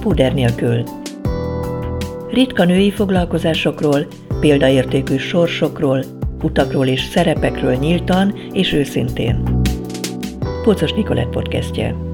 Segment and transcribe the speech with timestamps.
[0.00, 0.82] Puder nélkül.
[2.30, 4.06] Ritka női foglalkozásokról,
[4.40, 6.04] példaértékű sorsokról,
[6.42, 9.60] utakról és szerepekről nyíltan és őszintén.
[10.62, 12.09] Pocos Nikolett podcastje.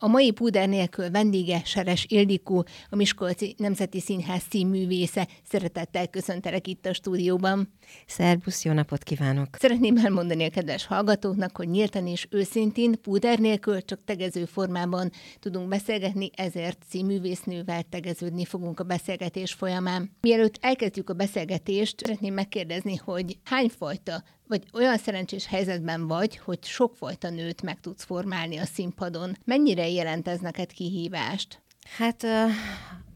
[0.00, 5.28] A mai Púder nélkül vendége Seres Ildikó, a Miskolci Nemzeti Színház színművésze.
[5.44, 7.72] Szeretettel köszöntelek itt a stúdióban.
[8.06, 9.48] Szerbusz, jó napot kívánok!
[9.58, 15.68] Szeretném elmondani a kedves hallgatóknak, hogy nyíltan és őszintén, Púder nélkül csak tegező formában tudunk
[15.68, 20.16] beszélgetni, ezért színművésznővel tegeződni fogunk a beszélgetés folyamán.
[20.20, 27.30] Mielőtt elkezdjük a beszélgetést, szeretném megkérdezni, hogy hányfajta vagy olyan szerencsés helyzetben vagy, hogy sokfajta
[27.30, 29.36] nőt meg tudsz formálni a színpadon.
[29.44, 31.62] Mennyire jelent ez neked kihívást?
[31.96, 32.24] Hát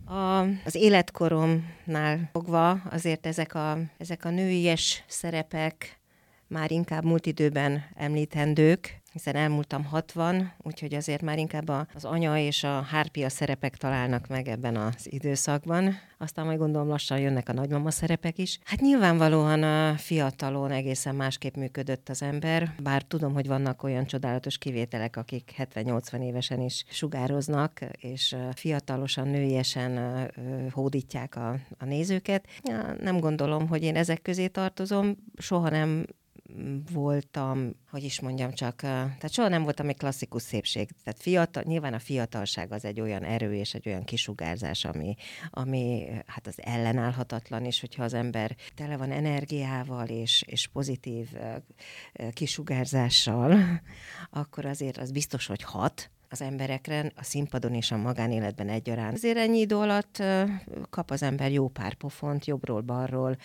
[0.06, 6.00] a, az életkoromnál fogva azért ezek a, ezek a nőies szerepek
[6.52, 12.64] már inkább múlt időben említendők, hiszen elmúltam 60, úgyhogy azért már inkább az anya és
[12.64, 15.94] a hárpia szerepek találnak meg ebben az időszakban.
[16.18, 18.58] Aztán majd gondolom lassan jönnek a nagymama szerepek is.
[18.64, 24.58] Hát nyilvánvalóan a fiatalon egészen másképp működött az ember, bár tudom, hogy vannak olyan csodálatos
[24.58, 30.30] kivételek, akik 70-80 évesen is sugároznak, és fiatalosan, nőiesen
[30.70, 32.46] hódítják a, a nézőket.
[33.00, 36.04] Nem gondolom, hogy én ezek közé tartozom, soha nem
[36.92, 40.88] voltam, hogy is mondjam csak, tehát soha nem voltam egy klasszikus szépség.
[41.04, 45.14] Tehát fiatal, nyilván a fiatalság az egy olyan erő és egy olyan kisugárzás, ami,
[45.50, 51.28] ami hát az ellenállhatatlan, és hogyha az ember tele van energiával és, és pozitív
[52.32, 53.58] kisugárzással,
[54.30, 59.14] akkor azért az biztos, hogy hat, az emberekre, a színpadon és a magánéletben egyaránt.
[59.14, 60.22] Azért ennyi idő alatt
[60.90, 63.36] kap az ember jó pár pofont, jobbról-balról,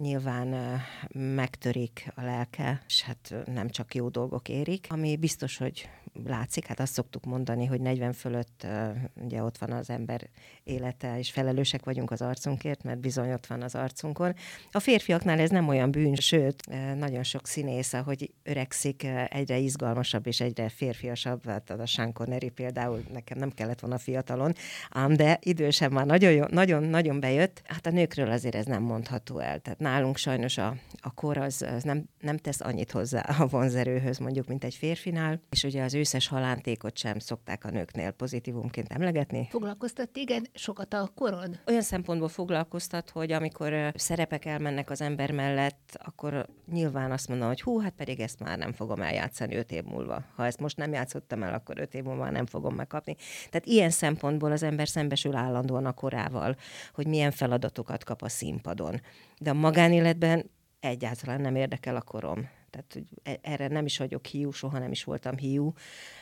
[0.00, 0.80] nyilván
[1.12, 5.88] megtörik a lelke, és hát nem csak jó dolgok érik, ami biztos, hogy
[6.24, 8.66] látszik, hát azt szoktuk mondani, hogy 40 fölött
[9.14, 10.28] ugye ott van az ember
[10.64, 14.34] élete, és felelősek vagyunk az arcunkért, mert bizony ott van az arcunkon.
[14.72, 20.40] A férfiaknál ez nem olyan bűn, sőt, nagyon sok színész, ahogy öregszik, egyre izgalmasabb és
[20.40, 24.52] egyre férfiasabb, hát a Sean Connery például nekem nem kellett volna fiatalon,
[24.90, 27.62] ám de idősen már nagyon, nagyon, nagyon bejött.
[27.64, 29.58] Hát a nőkről azért ez nem mondható el.
[29.58, 34.18] Tehát nálunk sajnos a, a kor az, az nem, nem tesz annyit hozzá a vonzerőhöz,
[34.18, 39.46] mondjuk, mint egy férfinál, és ugye az őszes halántékot sem szokták a nőknél pozitívumként emlegetni.
[39.50, 41.60] Foglalkoztat téged sokat a korod?
[41.66, 47.60] Olyan szempontból foglalkoztat, hogy amikor szerepek elmennek az ember mellett, akkor nyilván azt mondom, hogy
[47.60, 50.22] hú, hát pedig ezt már nem fogom eljátszani öt év múlva.
[50.36, 53.16] Ha ezt most nem játszottam el, akkor öt év múlva nem fogom megkapni.
[53.50, 56.56] Tehát ilyen szempontból az ember szembesül állandóan a korával,
[56.94, 59.00] hogy milyen feladatokat kap a színpadon.
[59.40, 60.50] De a magánéletben
[60.80, 62.48] egyáltalán nem érdekel a korom.
[62.70, 65.72] Tehát hogy e, erre nem is vagyok hiú, soha nem is voltam hiú.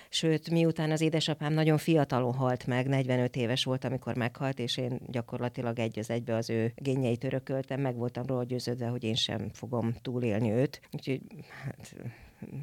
[0.09, 5.01] Sőt, miután az édesapám nagyon fiatalon halt meg, 45 éves volt, amikor meghalt, és én
[5.07, 9.49] gyakorlatilag egy az egybe az ő génjeit örököltem, meg voltam róla győződve, hogy én sem
[9.53, 10.81] fogom túlélni őt.
[10.93, 11.21] Úgyhogy
[11.65, 11.95] hát,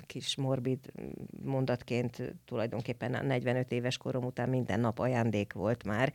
[0.05, 0.79] kis morbid
[1.43, 6.13] mondatként tulajdonképpen a 45 éves korom után minden nap ajándék volt már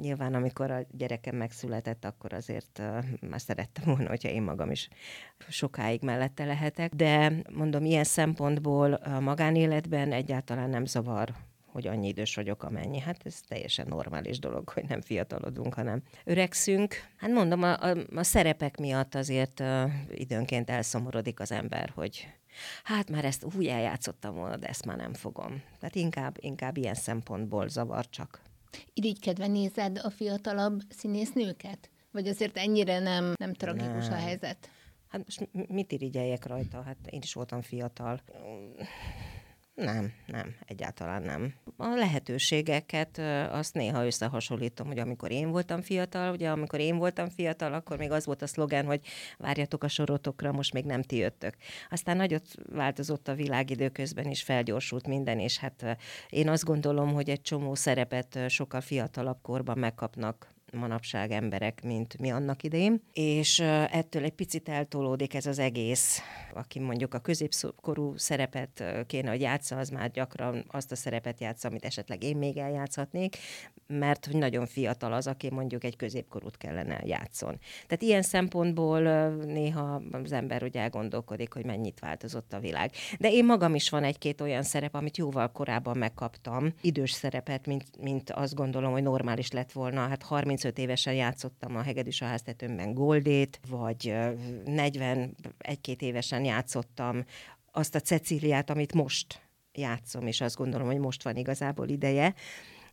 [0.00, 4.88] nyilván amikor a gyerekem megszületett, akkor azért uh, már szerettem volna, hogyha én magam is
[5.48, 6.94] sokáig mellette lehetek.
[6.94, 11.34] De mondom, ilyen szempontból a magánéletben egyáltalán nem zavar
[11.76, 12.98] hogy annyi idős vagyok, amennyi.
[12.98, 16.94] Hát ez teljesen normális dolog, hogy nem fiatalodunk, hanem öregszünk.
[17.16, 22.28] Hát mondom, a, a, a szerepek miatt azért uh, időnként elszomorodik az ember, hogy
[22.84, 25.62] hát már ezt úgy eljátszottam volna, de ezt már nem fogom.
[25.78, 28.40] Tehát inkább, inkább ilyen szempontból zavar csak.
[28.94, 31.90] Irigykedve nézed a fiatalabb színésznőket?
[32.12, 34.18] Vagy azért ennyire nem, nem tragikus nem.
[34.18, 34.70] a helyzet?
[35.08, 36.82] Hát most mit irigyeljek rajta?
[36.82, 38.20] Hát én is voltam fiatal.
[39.76, 41.54] Nem, nem, egyáltalán nem.
[41.76, 43.18] A lehetőségeket
[43.50, 48.10] azt néha összehasonlítom, hogy amikor én voltam fiatal, ugye amikor én voltam fiatal, akkor még
[48.10, 49.00] az volt a szlogen, hogy
[49.38, 51.54] várjatok a sorotokra, most még nem ti jöttök.
[51.90, 55.96] Aztán nagyot változott a világ időközben, és felgyorsult minden, és hát
[56.28, 62.30] én azt gondolom, hogy egy csomó szerepet sokkal fiatalabb korban megkapnak manapság emberek, mint mi
[62.30, 63.60] annak idején, és
[63.90, 66.20] ettől egy picit eltolódik ez az egész,
[66.54, 71.68] aki mondjuk a középkorú szerepet kéne, hogy játsza, az már gyakran azt a szerepet játsza,
[71.68, 73.36] amit esetleg én még eljátszhatnék,
[73.86, 77.58] mert hogy nagyon fiatal az, aki mondjuk egy középkorút kellene játszon.
[77.86, 82.90] Tehát ilyen szempontból néha az ember úgy elgondolkodik, hogy mennyit változott a világ.
[83.18, 87.84] De én magam is van egy-két olyan szerep, amit jóval korábban megkaptam, idős szerepet, mint,
[88.00, 90.08] mint azt gondolom, hogy normális lett volna.
[90.08, 90.22] Hát
[90.56, 94.12] 35 évesen játszottam a Hegedűs a háztetőmben Goldét, vagy
[94.64, 97.24] 41-két évesen játszottam
[97.72, 99.40] azt a Cecíliát, amit most
[99.72, 102.34] játszom, és azt gondolom, hogy most van igazából ideje,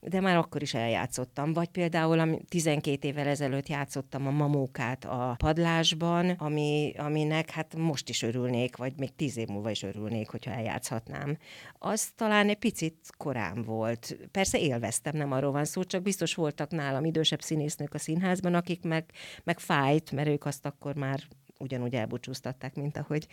[0.07, 1.53] de már akkor is eljátszottam.
[1.53, 8.21] Vagy például 12 évvel ezelőtt játszottam a mamókát a padlásban, ami, aminek hát most is
[8.21, 11.38] örülnék, vagy még 10 év múlva is örülnék, hogyha eljátszhatnám.
[11.77, 14.17] Az talán egy picit korán volt.
[14.31, 18.83] Persze élveztem, nem arról van szó, csak biztos voltak nálam idősebb színésznők a színházban, akik
[18.83, 19.05] meg,
[19.44, 21.19] meg fájt, mert ők azt akkor már
[21.57, 23.27] ugyanúgy elbúcsúztatták, mint ahogy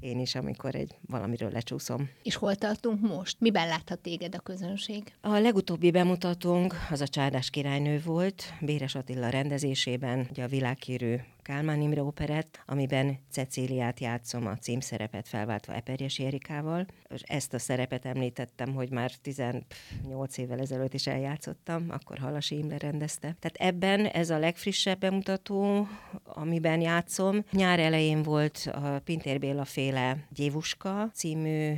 [0.00, 2.10] én is, amikor egy valamiről lecsúszom.
[2.22, 3.40] És hol tartunk most?
[3.40, 5.12] Miben láthat téged a közönség?
[5.20, 11.80] A legutóbbi bemutatónk az a Csárdás királynő volt, Béres Attila rendezésében, ugye a világhírű Kálmán
[11.80, 16.86] Imre operett, amiben Cecíliát játszom a címszerepet felváltva Eperjesi Erikával.
[17.08, 22.78] És ezt a szerepet említettem, hogy már 18 évvel ezelőtt is eljátszottam, akkor Halasi Imre
[22.78, 23.36] rendezte.
[23.40, 25.86] Tehát ebben ez a legfrissebb bemutató,
[26.24, 27.44] amiben játszom.
[27.50, 31.72] Nyár elején volt a Pintér Béla féle Gyévuska című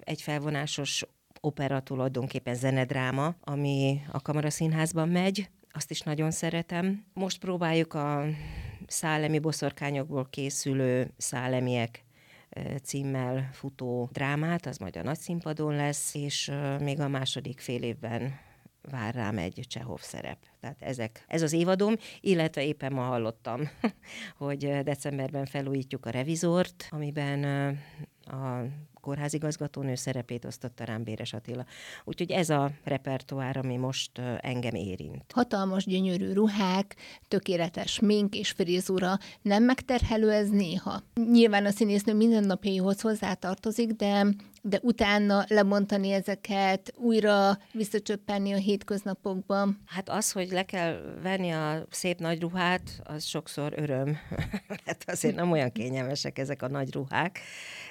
[0.00, 1.04] egy felvonásos
[1.40, 7.04] opera tulajdonképpen zenedráma, ami a Kamaraszínházban megy, azt is nagyon szeretem.
[7.12, 8.24] Most próbáljuk a
[8.90, 12.04] szálemi boszorkányokból készülő szálemiek
[12.82, 18.38] címmel futó drámát, az majd a nagy színpadon lesz, és még a második fél évben
[18.82, 20.38] vár rám egy Csehov szerep.
[20.60, 23.70] Tehát ezek, ez az évadom, illetve éppen ma hallottam,
[24.36, 27.44] hogy decemberben felújítjuk a revizort, amiben
[28.24, 28.62] a
[29.00, 31.64] kórházigazgatónő szerepét osztotta rám Béres Attila.
[32.04, 35.32] Úgyhogy ez a repertoár, ami most engem érint.
[35.34, 36.96] Hatalmas, gyönyörű ruhák,
[37.28, 39.18] tökéletes mink és frizura.
[39.42, 41.02] Nem megterhelő ez néha?
[41.30, 44.26] Nyilván a színésznő mindennapjaihoz hozzátartozik, de
[44.62, 49.82] de utána lemondani ezeket, újra visszacsöppenni a hétköznapokban?
[49.86, 54.16] Hát az, hogy le kell venni a szép nagy ruhát, az sokszor öröm.
[54.86, 57.38] hát azért nem olyan kényelmesek ezek a nagy ruhák,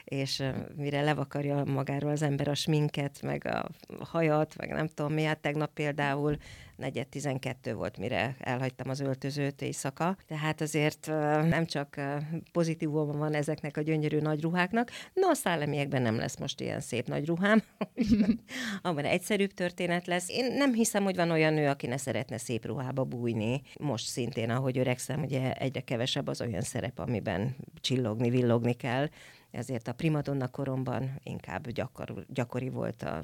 [0.03, 0.43] és
[0.75, 3.69] mire levakarja magáról az ember a sminket, meg a
[4.03, 6.37] hajat, meg nem tudom mi, hát tegnap például
[6.79, 10.17] negyed 12 volt, mire elhagytam az öltözőt éjszaka.
[10.27, 11.07] Tehát azért
[11.49, 12.01] nem csak
[12.51, 17.07] pozitívum van ezeknek a gyönyörű nagy ruháknak, no a szállamiekben nem lesz most ilyen szép
[17.07, 17.63] nagy ruhám,
[18.81, 20.29] abban egyszerűbb történet lesz.
[20.29, 23.61] Én nem hiszem, hogy van olyan nő, aki ne szeretne szép ruhába bújni.
[23.79, 29.07] Most szintén, ahogy öregszem, ugye egyre kevesebb az olyan szerep, amiben csillogni, villogni kell
[29.51, 33.23] ezért a primadonna koromban inkább gyakor, gyakori volt a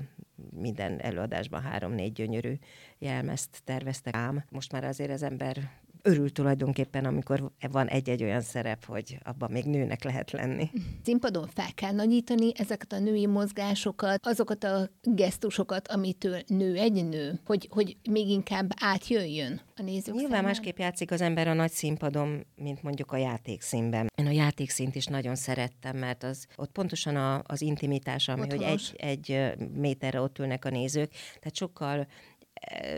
[0.56, 2.54] minden előadásban három-négy gyönyörű
[2.98, 4.44] jelmezt terveztek ám.
[4.50, 5.72] Most már azért az ember
[6.06, 10.70] örül tulajdonképpen, amikor van egy-egy olyan szerep, hogy abban még nőnek lehet lenni.
[11.04, 17.40] Színpadon fel kell nagyítani ezeket a női mozgásokat, azokat a gesztusokat, amitől nő egy nő,
[17.46, 20.48] hogy, hogy még inkább átjöjjön a nézők Nyilván számára.
[20.48, 24.08] másképp játszik az ember a nagy színpadon, mint mondjuk a játékszínben.
[24.16, 28.90] Én a játékszínt is nagyon szerettem, mert az ott pontosan a, az intimitás, ami, Otthonos.
[28.90, 32.08] hogy egy, egy méterre ott ülnek a nézők, tehát sokkal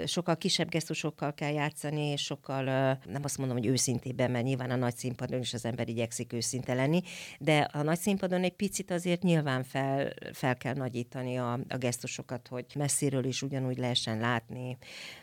[0.06, 2.64] sokkal kisebb gesztusokkal kell játszani, és sokkal,
[3.06, 6.74] nem azt mondom, hogy őszintében, mert nyilván a nagy színpadon is az ember igyekszik őszinte
[6.74, 7.02] lenni,
[7.40, 12.48] de a nagy színpadon egy picit azért nyilván fel, fel kell nagyítani a, a gesztusokat,
[12.48, 14.78] hogy messziről is ugyanúgy lehessen látni.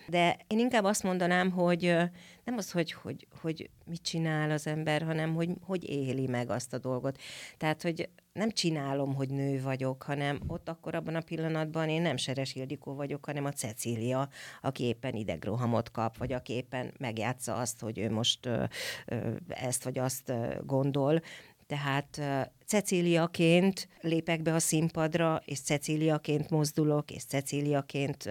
[0.07, 1.97] De én inkább azt mondanám, hogy
[2.45, 6.73] nem az, hogy, hogy, hogy mit csinál az ember, hanem hogy, hogy éli meg azt
[6.73, 7.19] a dolgot.
[7.57, 12.17] Tehát, hogy nem csinálom, hogy nő vagyok, hanem ott akkor abban a pillanatban én nem
[12.17, 14.29] Seres Ildikó vagyok, hanem a Cecília,
[14.61, 18.65] aki éppen idegrohamot kap, vagy aki éppen megjátsza azt, hogy ő most ö,
[19.07, 21.21] ö, ezt vagy azt ö, gondol.
[21.67, 22.21] Tehát
[22.67, 28.29] Cecíliaként lépek be a színpadra, és Cecíliaként mozdulok, és Cecíliaként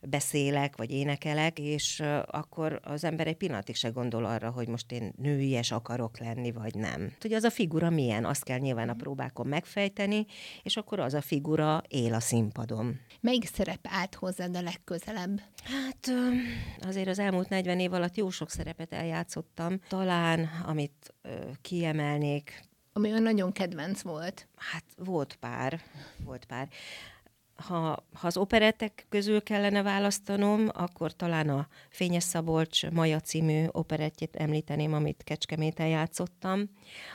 [0.00, 5.12] beszélek, vagy énekelek, és akkor az ember egy pillanatig se gondol arra, hogy most én
[5.16, 7.12] nőies akarok lenni, vagy nem.
[7.20, 10.26] Hogy az a figura milyen, azt kell nyilván a próbákon megfejteni,
[10.62, 13.00] és akkor az a figura él a színpadon.
[13.20, 15.40] Melyik szerep állt hozzád a legközelebb?
[15.64, 16.10] Hát
[16.80, 19.80] azért az elmúlt 40 év alatt jó sok szerepet eljátszottam.
[19.88, 21.14] Talán, amit
[21.62, 22.64] kiemelnék,
[22.96, 24.48] ami olyan nagyon kedvenc volt.
[24.56, 25.80] Hát volt pár,
[26.24, 26.68] volt pár.
[27.54, 34.36] Ha, ha az operettek közül kellene választanom, akkor talán a Fényes Szabolcs Maja című operettjét
[34.36, 36.70] említeném, amit Kecskeméten játszottam.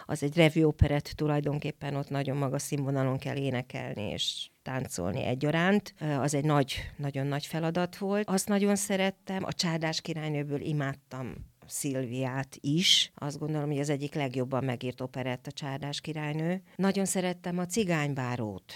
[0.05, 5.93] Az egy revű operett, tulajdonképpen ott nagyon magas színvonalon kell énekelni, és táncolni egyaránt.
[6.19, 8.29] Az egy nagy, nagyon nagy feladat volt.
[8.29, 13.11] Azt nagyon szerettem, a Csárdás királynőből imádtam Szilviát is.
[13.15, 16.61] Azt gondolom, hogy az egyik legjobban megírt operett a Csárdás királynő.
[16.75, 18.73] Nagyon szerettem a Cigánybárót,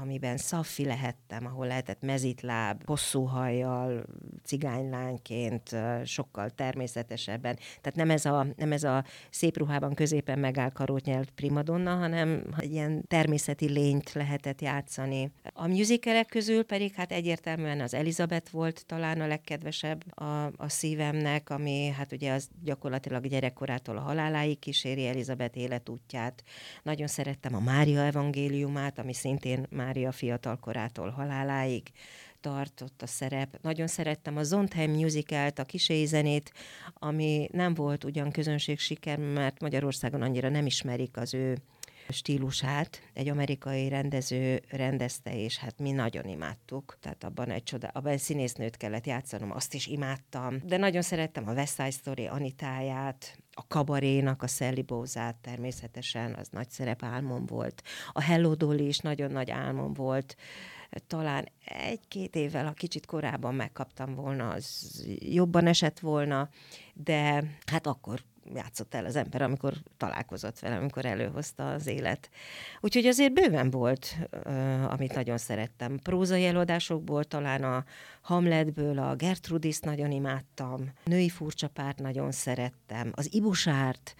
[0.00, 4.04] amiben szaffi lehettem, ahol lehetett mezitláb, hosszú hajjal,
[4.44, 7.56] cigánylányként, sokkal természetesebben.
[7.56, 12.42] Tehát nem ez a, nem ez a szép ruhában középen megáll karót nyelt primadonna, hanem
[12.58, 15.32] egy ilyen természeti lényt lehetett játszani.
[15.52, 21.50] A musicalek közül pedig hát egyértelműen az Elizabeth volt talán a legkedvesebb a, a szívemnek,
[21.50, 26.42] ami hát ugye az gyakorlatilag gyerekkorától a haláláig kíséri Elizabeth életútját.
[26.82, 31.82] Nagyon szerettem a Mária evangéliumát, ami szintén Mária fiatal korától haláláig
[32.40, 33.58] tartott a szerep.
[33.62, 36.52] Nagyon szerettem a Zondheim musicalt, a kiséi zenét,
[36.94, 41.58] ami nem volt ugyan közönség siker, mert Magyarországon annyira nem ismerik az ő
[42.08, 43.00] stílusát.
[43.12, 46.96] Egy amerikai rendező rendezte, és hát mi nagyon imádtuk.
[47.00, 50.60] Tehát abban egy csoda, abban színésznőt kellett játszanom, azt is imádtam.
[50.64, 56.48] De nagyon szerettem a West Side Story Anitáját, a kabarénak a Sally Bowzát természetesen, az
[56.48, 57.82] nagy szerep álmom volt.
[58.12, 60.36] A Hello Dolly is nagyon nagy álmom volt.
[61.06, 66.48] Talán egy-két évvel, ha kicsit korábban megkaptam volna, az jobban esett volna,
[66.94, 68.20] de hát akkor
[68.54, 72.30] játszott el az ember, amikor találkozott velem, amikor előhozta az élet.
[72.80, 74.16] Úgyhogy azért bőven volt,
[74.88, 75.98] amit nagyon szerettem.
[75.98, 77.84] Prózai előadásokból talán a
[78.20, 84.14] Hamletből a Gertrudis nagyon imádtam, női furcsa párt nagyon szerettem, az Ibusárt,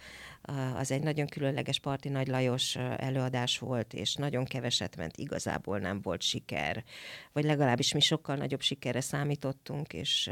[0.75, 6.01] az egy nagyon különleges Parti Nagy Lajos előadás volt, és nagyon keveset ment, igazából nem
[6.01, 6.83] volt siker.
[7.31, 10.31] Vagy legalábbis mi sokkal nagyobb sikerre számítottunk, és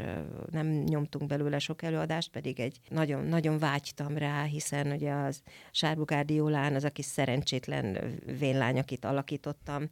[0.50, 6.34] nem nyomtunk belőle sok előadást, pedig egy nagyon, nagyon vágytam rá, hiszen ugye az Sárbugárdi
[6.34, 9.88] Jólán, az a kis szerencsétlen vénlány, akit alakítottam,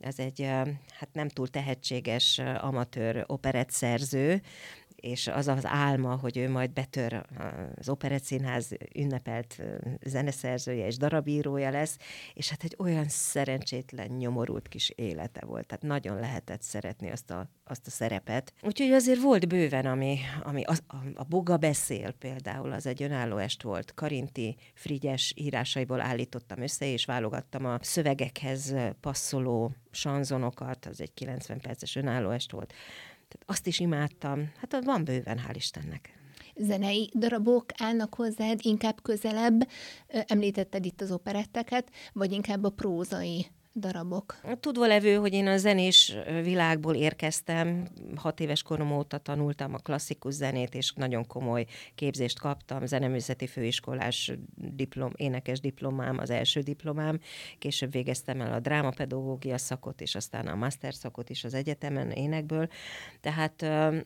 [0.00, 0.40] ez egy
[0.90, 4.42] hát nem túl tehetséges amatőr operett szerző,
[4.96, 7.26] és az az álma, hogy ő majd betör
[7.76, 9.62] az Operett Színház ünnepelt
[10.04, 11.98] zeneszerzője és darabírója lesz,
[12.34, 15.66] és hát egy olyan szerencsétlen, nyomorult kis élete volt.
[15.66, 18.52] Tehát nagyon lehetett szeretni azt a, azt a szerepet.
[18.62, 23.36] Úgyhogy azért volt bőven, ami, ami az, a, a Boga beszél például, az egy önálló
[23.36, 23.94] est volt.
[23.94, 31.96] Karinti Frigyes írásaiból állítottam össze, és válogattam a szövegekhez passzoló sanzonokat, az egy 90 perces
[31.96, 32.74] önálló est volt
[33.28, 34.52] tehát azt is imádtam.
[34.56, 36.16] Hát van bőven, hál' Istennek
[36.56, 39.68] zenei darabok állnak hozzád inkább közelebb,
[40.06, 44.40] említetted itt az operetteket, vagy inkább a prózai darabok?
[44.60, 50.34] Tudva levő, hogy én a zenés világból érkeztem, hat éves korom óta tanultam a klasszikus
[50.34, 57.18] zenét, és nagyon komoly képzést kaptam, zeneművészeti főiskolás diplom, énekes diplomám, az első diplomám,
[57.58, 62.68] később végeztem el a drámapedagógia szakot, és aztán a master szakot is az egyetemen énekből.
[63.20, 63.62] Tehát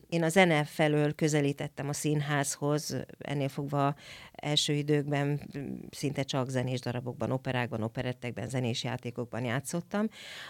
[0.09, 3.95] én a zene felől közelítettem a színházhoz, ennél fogva
[4.31, 5.41] első időkben
[5.89, 9.59] szinte csak zenés darabokban, operákban, operettekben, zenés játékokban játszottam.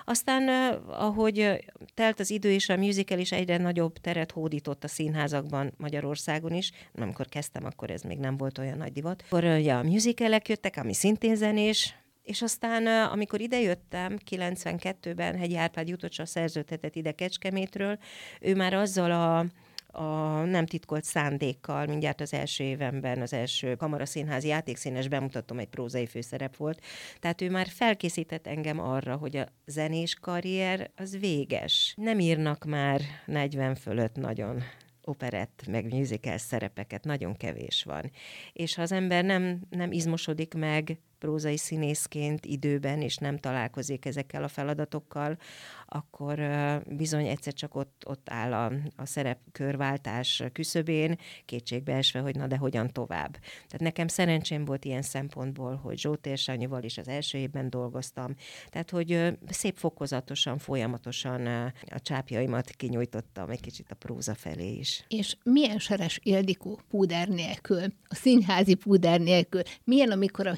[0.05, 5.73] Aztán, ahogy telt az idő, és a musical is egyre nagyobb teret hódított a színházakban
[5.77, 9.23] Magyarországon is, amikor kezdtem, akkor ez még nem volt olyan nagy divat.
[9.25, 15.87] Akkor ja, a musicalek jöttek, ami szintén zenés, és aztán, amikor idejöttem, 92-ben Hegyi Árpád
[15.87, 17.97] Jutocsa szerződtetett ide Kecskemétről,
[18.41, 19.45] ő már azzal a
[19.91, 26.05] a nem titkolt szándékkal, mindjárt az első évemben, az első kamaraszínházi játékszínes bemutatom egy prózai
[26.05, 26.81] főszerep volt.
[27.19, 31.93] Tehát ő már felkészített engem arra, hogy a zenés karrier az véges.
[31.97, 34.63] Nem írnak már 40 fölött nagyon
[35.03, 38.11] operett, meg musical szerepeket, nagyon kevés van.
[38.53, 44.43] És ha az ember nem, nem izmosodik meg prózai színészként időben, és nem találkozik ezekkel
[44.43, 45.37] a feladatokkal,
[45.85, 46.39] akkor
[46.87, 52.57] bizony egyszer csak ott, ott áll a, a szerepkörváltás küszöbén, kétségbe esve, hogy na de
[52.57, 53.31] hogyan tovább.
[53.41, 58.35] Tehát nekem szerencsém volt ilyen szempontból, hogy Zsótér Sanyival is az első évben dolgoztam,
[58.69, 61.45] tehát hogy szép fokozatosan, folyamatosan
[61.89, 65.05] a csápjaimat kinyújtottam egy kicsit a próza felé is.
[65.07, 70.53] És milyen Seres Ildikó púder nélkül, a színházi púder nélkül, milyen, amikor a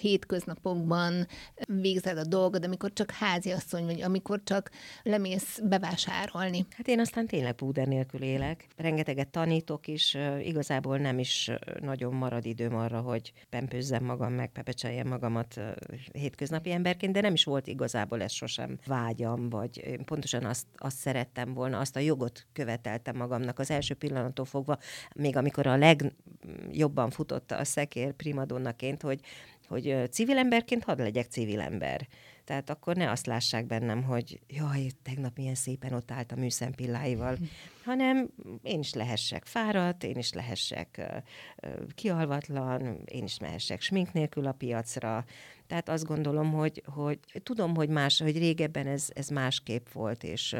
[0.53, 1.27] hétköznapokban
[1.81, 4.69] végzed a dolgod, amikor csak háziasszony vagy, amikor csak
[5.03, 6.65] lem elmész bevásárolni?
[6.69, 8.67] Hát én aztán tényleg púder nélkül élek.
[8.77, 15.07] Rengeteget tanítok is, igazából nem is nagyon marad időm arra, hogy pempőzzem magam, meg pepecseljem
[15.07, 15.61] magamat
[16.11, 20.97] hétköznapi emberként, de nem is volt igazából ez sosem vágyam, vagy én pontosan azt, azt
[20.97, 24.77] szerettem volna, azt a jogot követeltem magamnak az első pillanattól fogva,
[25.15, 29.19] még amikor a legjobban futott a szekér primadonnaként, hogy
[29.67, 32.07] hogy civil emberként hadd legyek civil ember.
[32.43, 37.37] Tehát akkor ne azt lássák bennem, hogy jaj, tegnap milyen szépen ott állt a műszempilláival,
[37.85, 38.29] hanem
[38.63, 41.01] én is lehessek fáradt, én is lehessek
[41.95, 45.25] kialvatlan, én is mehessek smink nélkül a piacra,
[45.67, 50.55] Tehát azt gondolom, hogy, hogy tudom, hogy más, hogy régebben ez, ez másképp volt, és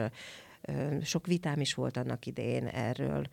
[1.02, 3.24] sok vitám is volt annak idején erről,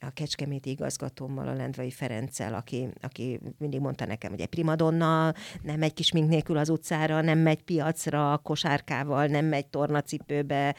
[0.00, 5.78] a Kecskeméti igazgatómmal, a Lendvai Ferenccel, aki, aki mindig mondta nekem, hogy egy primadonna nem
[5.78, 10.74] megy kis mink nélkül az utcára, nem megy piacra kosárkával, nem megy tornacipőbe,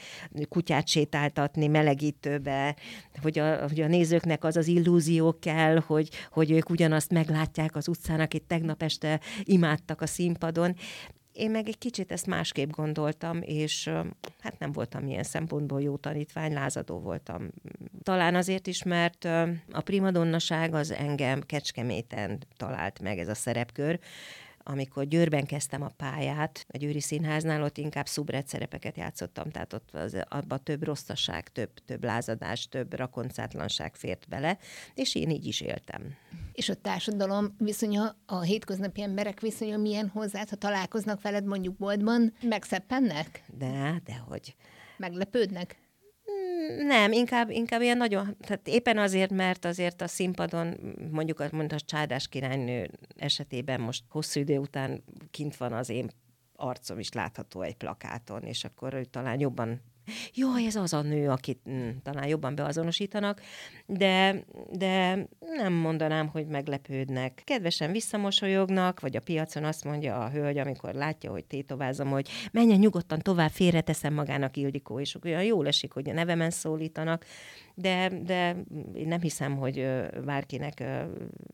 [0.48, 2.76] kutyát sétáltatni melegítőbe,
[3.22, 7.88] hogy a, hogy a nézőknek az az illúzió kell, hogy, hogy ők ugyanazt meglátják az
[7.88, 10.76] utcán, akit tegnap este imádtak a színpadon.
[11.38, 13.90] Én meg egy kicsit ezt másképp gondoltam, és
[14.40, 17.48] hát nem voltam ilyen szempontból jó tanítvány, lázadó voltam.
[18.02, 19.24] Talán azért is, mert
[19.70, 23.98] a primadonnaság az engem Kecskeméten talált meg ez a szerepkör,
[24.70, 29.94] amikor Győrben kezdtem a pályát, a Győri Színháznál, ott inkább szubret szerepeket játszottam, tehát ott
[29.94, 34.58] az, abba több rosszaság, több, több lázadás, több rakoncátlanság fért bele,
[34.94, 36.14] és én így is éltem.
[36.52, 42.34] És a társadalom viszonya, a hétköznapi emberek viszonya milyen hozzád, ha találkoznak veled mondjuk boltban,
[42.42, 43.42] megszeppennek?
[43.58, 44.54] De, dehogy.
[44.96, 45.87] Meglepődnek?
[46.76, 50.66] Nem, inkább, inkább ilyen nagyon, tehát éppen azért, mert azért a színpadon,
[51.10, 56.10] mondjuk, mondjuk a Csádás királynő esetében most hosszú idő után kint van az én
[56.56, 59.80] arcom is látható egy plakáton, és akkor ő talán jobban
[60.34, 63.40] jaj, ez az a nő, akit mm, talán jobban beazonosítanak,
[63.86, 67.42] de, de nem mondanám, hogy meglepődnek.
[67.44, 72.78] Kedvesen visszamosolyognak, vagy a piacon azt mondja a hölgy, amikor látja, hogy tétovázom, hogy menjen
[72.78, 77.24] nyugodtan tovább, félreteszem magának Ildikó, és olyan jól esik, hogy a nevemen szólítanak,
[77.80, 78.56] de, de
[78.94, 79.88] én nem hiszem, hogy
[80.24, 80.84] bárkinek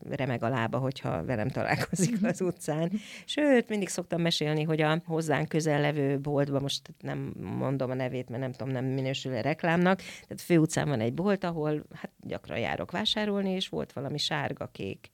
[0.09, 2.91] remeg a lába, hogyha velem találkozik az utcán.
[3.25, 8.29] Sőt, mindig szoktam mesélni, hogy a hozzánk közel levő boltban, most nem mondom a nevét,
[8.29, 12.91] mert nem tudom, nem minősül-e reklámnak, tehát főutcán van egy bolt, ahol hát gyakran járok
[12.91, 15.11] vásárolni, és volt valami sárga-kék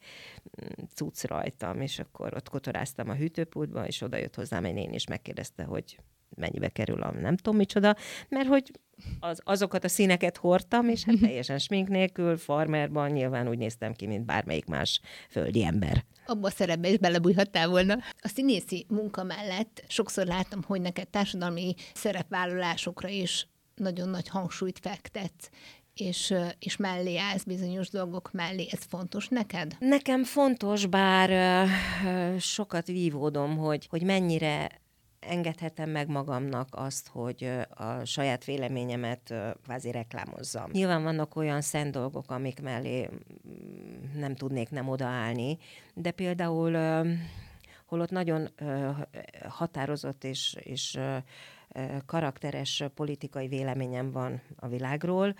[0.62, 4.94] mm, cucc rajtam, és akkor ott kotoráztam a hűtőpultba, és oda jött hozzám egy néni,
[4.94, 5.98] és megkérdezte, hogy
[6.36, 7.96] mennyibe kerül a nem tudom micsoda,
[8.30, 8.72] mert hogy
[9.20, 14.08] az, azokat a színeket hordtam, és hát teljesen smink nélkül, farmerban nyilván úgy néztem ki,
[14.08, 16.04] mint bármelyik más földi ember.
[16.26, 17.98] Abba a szerepbe is belebújhattál volna.
[18.22, 25.50] A színészi munka mellett sokszor láttam, hogy neked társadalmi szerepvállalásokra is nagyon nagy hangsúlyt fektetsz
[25.94, 28.68] és, és mellé állsz bizonyos dolgok mellé.
[28.72, 29.76] Ez fontos neked?
[29.80, 31.68] Nekem fontos, bár
[32.40, 34.81] sokat vívódom, hogy, hogy mennyire
[35.22, 40.70] engedhetem meg magamnak azt, hogy a saját véleményemet kvázi reklámozzam.
[40.72, 43.10] Nyilván vannak olyan szent dolgok, amik mellé
[44.16, 45.58] nem tudnék nem odaállni,
[45.94, 47.06] de például
[47.86, 48.50] holott nagyon
[49.48, 51.00] határozott és, és
[52.06, 55.36] karakteres politikai véleményem van a világról,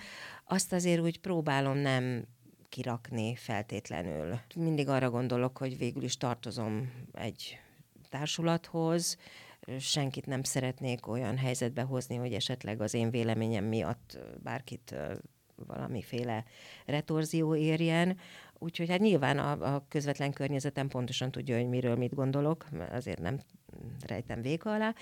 [0.46, 2.26] azt azért úgy próbálom nem
[2.70, 4.40] kirakni feltétlenül.
[4.56, 7.60] Mindig arra gondolok, hogy végül is tartozom egy
[8.10, 9.18] társulathoz,
[9.80, 14.96] senkit nem szeretnék olyan helyzetbe hozni, hogy esetleg az én véleményem miatt bárkit
[15.56, 16.44] valamiféle
[16.86, 18.18] retorzió érjen.
[18.60, 23.40] Úgyhogy hát nyilván a, a közvetlen környezetem pontosan tudja, hogy miről mit gondolok, azért nem
[24.08, 24.94] rejtem véka alá,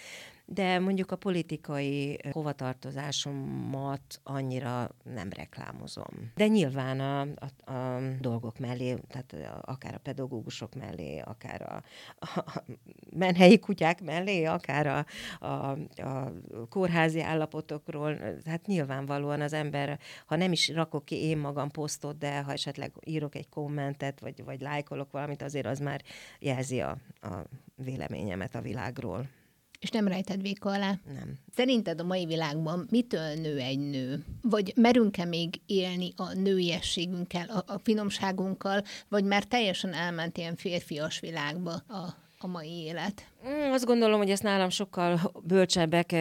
[0.51, 6.31] de mondjuk a politikai hovatartozásomat annyira nem reklámozom.
[6.35, 11.83] De nyilván a, a, a dolgok mellé, tehát akár a pedagógusok mellé, akár a,
[12.19, 12.63] a
[13.09, 15.05] menhelyi kutyák mellé, akár a,
[15.45, 16.31] a, a
[16.69, 22.41] kórházi állapotokról, hát nyilvánvalóan az ember, ha nem is rakok ki én magam posztot, de
[22.41, 26.01] ha esetleg írok egy kommentet, vagy, vagy lájkolok valamit, azért az már
[26.39, 27.43] jelzi a, a
[27.75, 29.37] véleményemet a világról.
[29.79, 30.99] És nem rejted véka alá?
[31.05, 31.37] Nem.
[31.55, 34.25] Szerinted a mai világban mitől nő egy nő?
[34.41, 41.19] Vagy merünk-e még élni a nőiességünkkel, a, a finomságunkkal, vagy már teljesen elment ilyen férfias
[41.19, 43.27] világba a, a mai élet?
[43.47, 46.15] Mm, azt gondolom, hogy ezt nálam sokkal bölcsebbek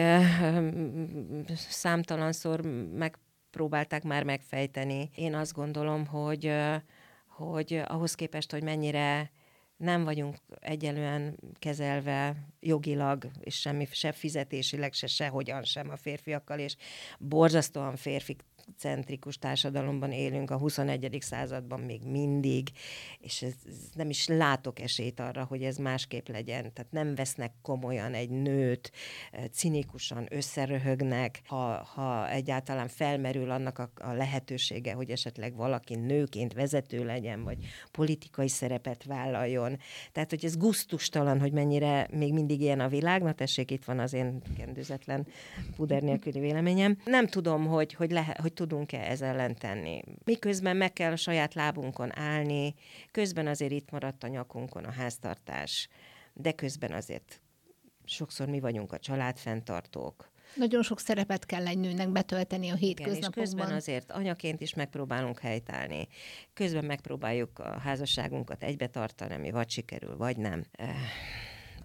[1.55, 2.61] számtalanszor
[2.93, 5.09] megpróbálták már megfejteni.
[5.15, 6.51] Én azt gondolom, hogy,
[7.27, 9.31] hogy ahhoz képest, hogy mennyire
[9.79, 16.75] nem vagyunk egyelően kezelve jogilag, és semmi, se fizetésileg, se sehogyan sem a férfiakkal, és
[17.19, 18.35] borzasztóan férfi
[18.77, 21.17] centrikus társadalomban élünk a 21.
[21.19, 22.69] században még mindig,
[23.19, 26.73] és ez, ez nem is látok esélyt arra, hogy ez másképp legyen.
[26.73, 28.91] Tehát nem vesznek komolyan egy nőt,
[29.51, 37.05] cinikusan összeröhögnek, ha, ha egyáltalán felmerül annak a, a lehetősége, hogy esetleg valaki nőként vezető
[37.05, 37.57] legyen, vagy
[37.91, 39.77] politikai szerepet vállaljon.
[40.11, 43.21] Tehát, hogy ez guztustalan, hogy mennyire még mindig ilyen a világ.
[43.21, 45.27] Na tessék, itt van az én kendőzetlen
[45.75, 46.97] puder nélküli véleményem.
[47.05, 50.01] Nem tudom, hogy, hogy, lehet, hogy tudunk-e ez ellen tenni.
[50.23, 52.73] Miközben meg kell a saját lábunkon állni,
[53.11, 55.89] közben azért itt maradt a nyakunkon a háztartás
[56.39, 57.41] de közben azért
[58.05, 63.31] sokszor mi vagyunk a családfenntartók, nagyon sok szerepet kell egy nőnek betölteni a hétköznapokban.
[63.31, 66.07] Igen, és közben azért anyaként is megpróbálunk helytállni.
[66.53, 70.95] Közben megpróbáljuk a házasságunkat egybe tartani, ami vagy sikerül, vagy nem eh,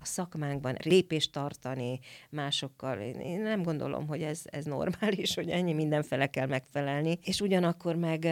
[0.04, 2.98] a szakmánkban lépést tartani másokkal.
[3.00, 8.26] Én nem gondolom, hogy ez, ez normális, hogy ennyi mindenfele kell megfelelni, és ugyanakkor meg,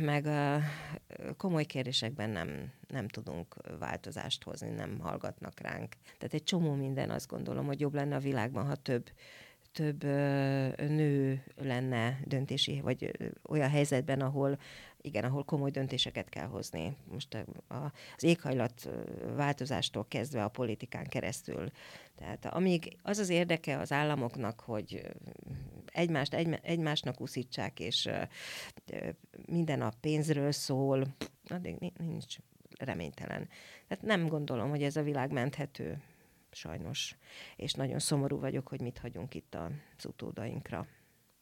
[0.00, 0.64] meg eh,
[1.36, 5.94] komoly kérdésekben nem, nem tudunk változást hozni, nem hallgatnak ránk.
[6.18, 9.10] Tehát egy csomó minden azt gondolom, hogy jobb lenne a világban, ha több
[9.72, 10.02] több
[10.88, 13.10] nő lenne döntési, vagy
[13.48, 14.58] olyan helyzetben, ahol
[15.06, 16.96] igen, ahol komoly döntéseket kell hozni.
[17.10, 18.88] Most a, a, az éghajlat
[19.36, 21.70] változástól kezdve a politikán keresztül.
[22.14, 25.02] Tehát amíg az az érdeke az államoknak, hogy
[25.86, 28.08] egymást egy, egymásnak uszítsák, és
[29.46, 31.06] minden a pénzről szól,
[31.48, 32.36] addig nincs
[32.78, 33.48] reménytelen.
[33.88, 36.02] Tehát nem gondolom, hogy ez a világ menthető
[36.50, 37.16] sajnos.
[37.56, 40.86] És nagyon szomorú vagyok, hogy mit hagyunk itt az utódainkra.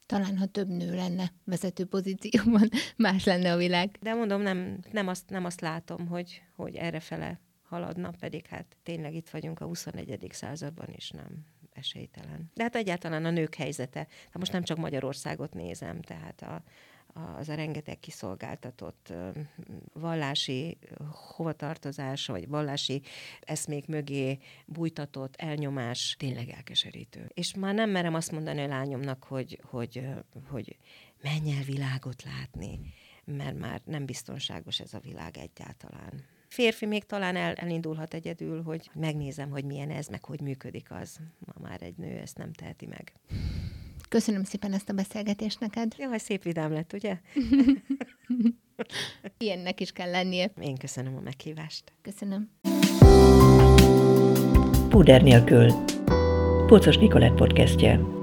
[0.07, 3.99] Talán, ha több nő lenne vezető pozícióban, más lenne a világ.
[4.01, 9.15] De mondom, nem, nem, azt, nem azt látom, hogy, hogy errefele haladna, pedig hát tényleg
[9.15, 10.27] itt vagyunk a 21.
[10.31, 12.51] században is, nem esélytelen.
[12.55, 16.63] De hát egyáltalán a nők helyzete, hát most nem csak Magyarországot nézem, tehát a,
[17.15, 19.13] az a rengeteg kiszolgáltatott
[19.93, 20.79] vallási
[21.37, 23.03] hovatartozás, vagy vallási
[23.41, 27.31] eszmék mögé bújtatott elnyomás tényleg elkeserítő.
[27.35, 30.09] És már nem merem azt mondani a lányomnak, hogy, hogy,
[30.49, 30.77] hogy
[31.23, 32.81] menj el világot látni,
[33.25, 36.25] mert már nem biztonságos ez a világ egyáltalán.
[36.49, 41.19] Férfi még talán el, elindulhat egyedül, hogy megnézem, hogy milyen ez, meg hogy működik az.
[41.39, 43.13] Ma már egy nő ezt nem teheti meg.
[44.15, 45.95] Köszönöm szépen ezt a beszélgetést neked.
[45.97, 47.19] Jaj, szép vidám lett, ugye?
[49.39, 50.51] Ilyennek is kell lennie.
[50.61, 51.93] Én köszönöm a meghívást.
[52.03, 52.51] Köszönöm.
[54.89, 55.71] Puder nélkül.
[56.67, 58.14] Pocos Nikolett podcastje.